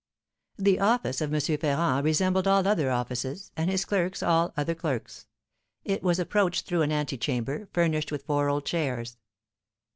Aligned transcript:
The 0.57 0.79
office 0.79 1.21
of 1.21 1.31
M. 1.31 1.39
Ferrand 1.39 2.03
resembled 2.03 2.47
all 2.47 2.67
other 2.67 2.89
offices, 2.89 3.51
and 3.55 3.69
his 3.69 3.85
clerks 3.85 4.23
all 4.23 4.51
other 4.57 4.73
clerks. 4.73 5.27
It 5.85 6.01
was 6.01 6.17
approached 6.17 6.65
through 6.65 6.81
an 6.81 6.91
antechamber, 6.91 7.67
furnished 7.71 8.11
with 8.11 8.25
four 8.25 8.49
old 8.49 8.65
chairs. 8.65 9.19